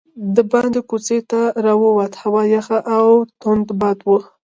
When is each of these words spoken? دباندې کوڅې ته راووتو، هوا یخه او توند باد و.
دباندې 0.35 0.81
کوڅې 0.89 1.19
ته 1.29 1.41
راووتو، 1.65 2.19
هوا 2.23 2.41
یخه 2.55 2.77
او 2.95 3.07
توند 3.41 3.67
باد 3.79 3.99
و. 4.05 4.09